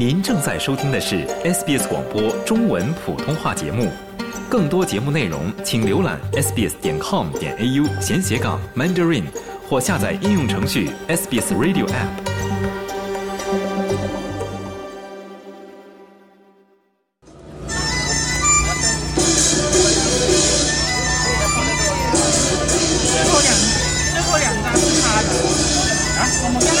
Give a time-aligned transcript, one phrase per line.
[0.00, 3.92] 您正在收听的是 SBS 广播中文普通话节目。
[4.48, 9.24] 更多节目内容，请浏览 sbs 点 com 点 au 闲斜杠 mandarin，
[9.68, 12.08] 或下载应用程序 SBS Radio App。
[23.04, 23.54] 最后两
[24.14, 25.28] 最后两张是他的
[26.16, 26.79] 啊，我们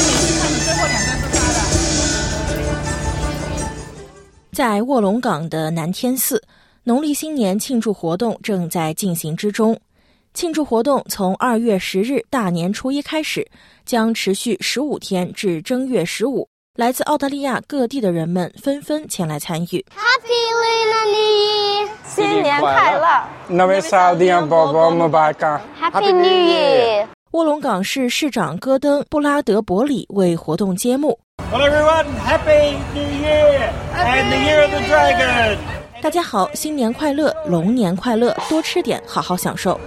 [4.60, 6.38] 在卧龙岗的南天寺，
[6.84, 9.74] 农历新年庆祝活动正在进行之中。
[10.34, 13.50] 庆祝活动从二月十日大年初一开始，
[13.86, 16.46] 将持续十五天至正月十五。
[16.76, 19.82] 来自澳大利亚各地的人们纷纷前来参与。
[19.96, 20.28] Happy
[21.06, 26.12] New Year，新年快乐！Nam s a d i b o b o m b a a Happy
[26.12, 27.06] New Year！
[27.30, 31.18] 卧龙岗市市长戈登·布拉德伯里为活动揭幕。
[31.48, 35.58] Well, everyone, Happy New Year and the Year of the Dragon.
[36.02, 39.80] 大家好，新年快乐，龙年快乐，多吃点，好好享受。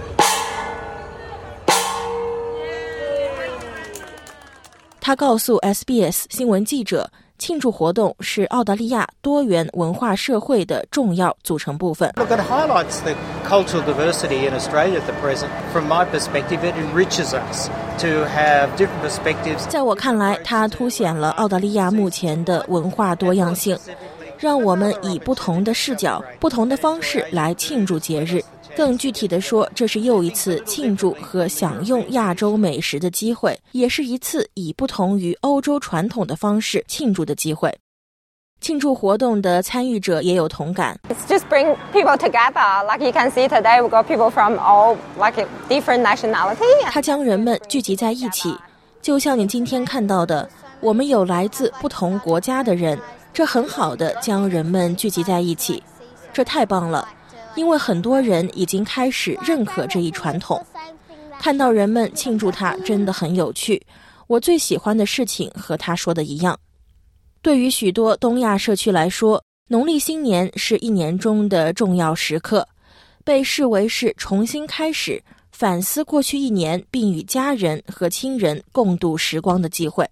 [5.00, 12.10] 他告诉 SBS 新闻记者，庆祝活动是澳大利亚多元文化社会的重要组成部分。
[12.16, 13.14] Look, it highlights the
[13.48, 15.48] cultural diversity in Australia at the present.
[15.72, 17.68] From my perspective, it enriches us
[17.98, 19.66] to have different perspectives.
[19.68, 23.76] 在我看来，它凸显了澳大利亚目前的文化多样性，
[24.38, 28.42] 让我们以不同的视角、不同的方式来庆祝节日。
[28.76, 37.72] 更具体的说，这是又一次庆祝和享用亚洲美食的机会，也是一次以不同于欧洲传统的方式庆祝的机会。
[38.60, 40.98] 庆祝活动的参与者也有同感。
[41.08, 42.82] It's just bring people together.
[42.84, 46.64] Like you can see today, we got people from all like different nationality.
[46.84, 48.56] 它将人们聚集在一起，
[49.02, 50.48] 就像你今天看到的，
[50.80, 52.98] 我们有来自不同国家的人，
[53.34, 55.82] 这很好的将人们聚集在一起，
[56.32, 57.06] 这太棒了，
[57.56, 60.64] 因为很多人已经开始认可这一传统。
[61.38, 63.80] 看到人们庆祝它真的很有趣。
[64.26, 66.58] 我最喜欢的事情和他说的一样。
[67.42, 72.66] 对于许多东亚社区来说，农历新年是一年中的重要时刻，
[73.22, 75.22] 被视为是重新开始、
[75.52, 80.08] 反思过去一年，并与家人和亲人共度时光的机会。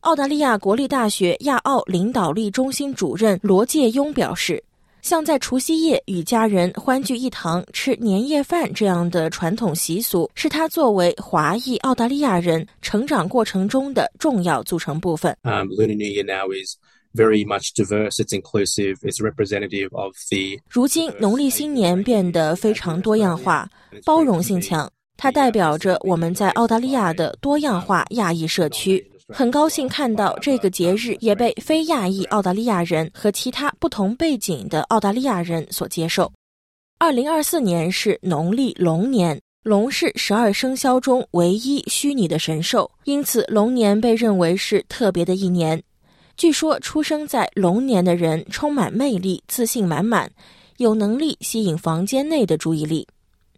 [0.00, 4.64] 澳大利亚国立大学亚澳领导力中心主任罗介庸表示，
[5.02, 15.36] 像在除夕夜与家人欢聚一堂、吃年夜饭这样的传统习俗，是他作为华裔澳大利亚人成长过程中的重要组成部分。
[15.42, 16.76] um, Lunar New Year now is
[17.12, 18.20] very much diverse.
[18.20, 18.98] It's inclusive.
[19.02, 23.68] It's representative of the 如今，农历新年变得非常多样化、
[24.04, 29.04] 包容性强，它代表着我们在澳大利亚的多样化亚裔社区。
[29.34, 36.30] 很高兴看到这个节日也被非亚裔澳大利亚人和其他不同背景的澳大利亚人所接受。
[36.98, 45.82] 二零二四年是农历龙年，龙是十二生肖中唯一虚拟的神兽，因此龙年被认为是特别的一年。
[46.36, 50.30] 据说出生在龙年的人充满魅力、自信满满，
[50.76, 53.06] 有能力吸引房间内的注意力。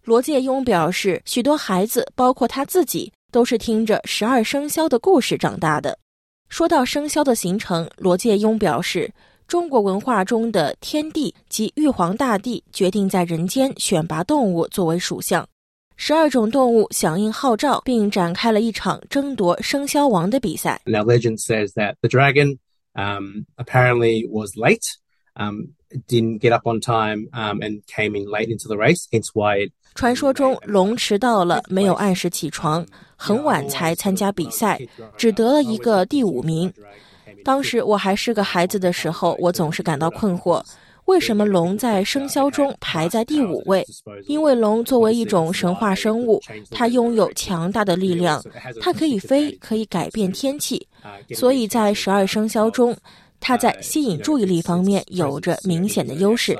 [0.05, 5.99] 罗介庸表示，许多孩子，包括他自己，都是听着十二生肖的故事长大的。
[6.49, 9.13] 说到生肖的形成，罗介庸表示，
[9.49, 15.45] 中国文化中的天地及玉皇大帝决定在人间选拔动物作为属相，
[15.97, 20.81] 十二种动物响应号召，并展开了一场争夺生肖王的比赛。
[20.87, 22.57] now legend says that the dragon
[22.93, 24.87] um, apparently was late,
[25.35, 25.75] um,
[26.09, 29.07] didn't get up on time, um, and came in late into the race.
[29.11, 32.85] Hence why it 传说中，龙迟到了，没有按时起床，
[33.17, 34.81] 很晚才参加比赛，
[35.17, 36.73] 只得了一个第五名。
[37.45, 40.61] 当时我还是个孩子的时候，我总是感到困惑，
[41.05, 43.87] 为什么龙在生肖中排在第五位？
[44.27, 46.41] 因为龙作为一种神话生物，
[46.71, 48.43] 它拥有强大的力量，
[48.81, 50.89] 它可以飞，可以改变天气，
[51.35, 52.97] 所以在十二生肖中，
[53.47, 56.59] 它在吸引注意力方面有着明显的优势。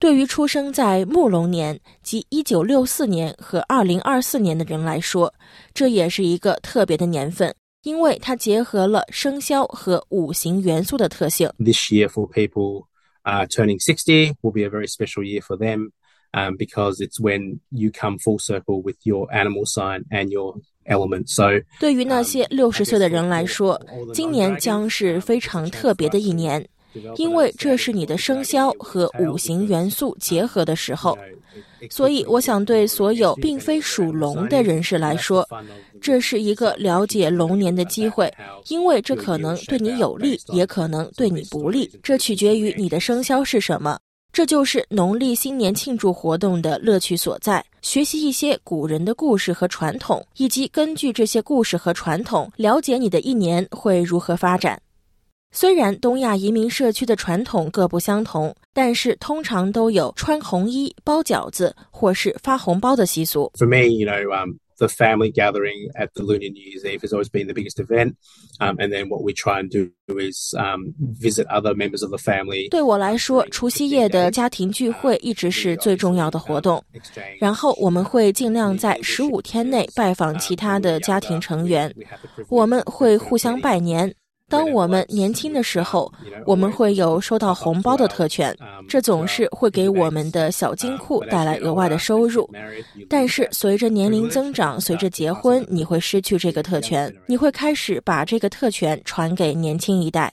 [0.00, 5.32] 对于出生在木龙年即1964年和2024年的人来说，
[5.74, 11.48] 这也是一个特别的年份，因为它结合了生肖和五行元素的特性。
[11.58, 12.86] this year for people
[13.24, 15.90] uh, turning 60 will be a very special year for them
[16.32, 20.56] um, because it's when you come full circle with your animal sign and your
[20.86, 21.26] element.
[21.26, 21.50] So
[21.80, 23.80] 对于那些六十岁的人来说，
[24.12, 26.66] 今年将是非常特别的一年，
[27.16, 31.16] 因为这是你的生肖和五行元素结合的时候。
[31.90, 35.46] 所以，我想对所有并非属龙的人士来说，
[36.00, 38.32] 这是一个了解龙年的机会，
[38.68, 43.98] 因为这可能对你有利，也可能对你不利，这取决于你的生肖是什么。
[44.32, 54.80] 这就是农历新年庆祝活动的乐趣所在：学习一些古人的故事和传统，以及根据这些故事和传统，了解你的一年会如何发展。
[55.54, 63.52] 虽然东亚移民社区的传统各不相同，但是通常都有穿红衣、包饺子或是发红包的习俗。
[64.82, 68.16] The family gathering at the Lunar New Year's Eve has always been the biggest event.
[68.60, 72.18] Um, and then what we try and do is um, visit other members of the
[72.18, 72.68] family.
[72.68, 76.82] 对我来说，除夕夜的家庭聚会一直是最重要的活动。
[77.38, 81.94] 然后我们会尽量在十五天内拜访其他的家庭成员，
[82.48, 84.12] 我们会互相拜年。
[84.52, 86.12] 当我们年轻的时候，
[86.44, 88.54] 我们会有收到红包的特权，
[88.86, 92.46] 这总是会给我们的小金库带来额外的收入。
[93.08, 100.30] 但是随着年龄增长，随着结婚，你会失去这个特权，你会开始把这个特权传给年轻一代。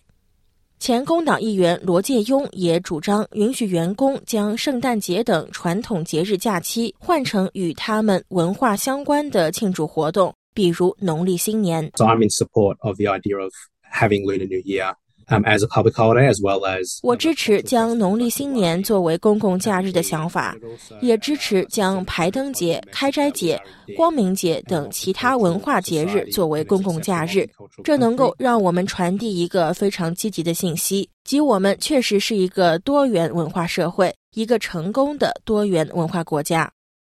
[0.79, 11.89] 前工党议员罗介庸也主张允许员工将圣诞节等传统节日假期换成与他们文化相关的庆祝活动，比如农历新年。
[11.95, 13.51] So I'm in support of the idea of
[13.91, 14.93] having Lunar New Year
[15.29, 20.55] um, as a public holiday as well as 我支持将农历新年作为公共假日的想法，
[21.01, 23.61] 也支持将排灯节、开斋节、
[23.95, 27.47] 光明节等其他文化节日作为公共假日。
[27.83, 36.71] 这能够让我们传递一个非常积极的信息，即我们确实是一个多元文化社会，一个成功的多元文化国家。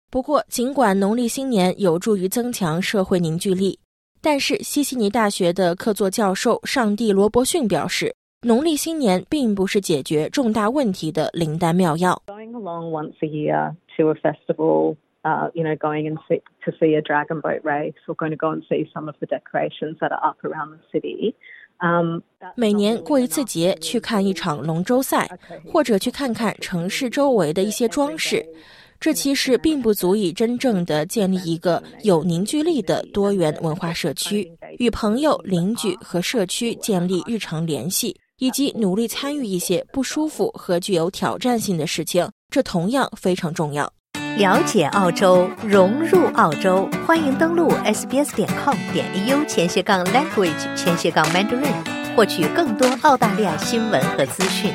[0.09, 3.77] 不过，尽管农历新年有助于增强社会凝聚力。
[4.25, 12.19] 但是，西悉尼大学的客座教授上帝罗伯逊表示，农历新年并不是解决重大问题的灵丹妙药。
[12.25, 16.97] Going along once a year to a festival, uh, you know, going and see, to see
[16.97, 20.11] a dragon boat race, or going to go and see some of the decorations that
[20.11, 21.35] are up around the city.
[21.77, 22.23] Um,
[22.55, 25.29] 每年过一次节，去看一场龙舟赛，
[25.71, 28.43] 或者去看看城市周围的一些装饰。
[29.05, 43.87] 这其实并不足以真正的建立一个有凝聚力的多元文化社区，与朋友、邻居和社区建立日常联系，以及努力参与一些不舒服和具有挑战性的事情，这同样非常重要。
[44.39, 54.73] 了解澳洲，融入澳洲，欢迎登录 sbs 点 com 点 au 前斜杠 language 前斜杠 mandarin，获取更多澳大利亚新闻和资讯。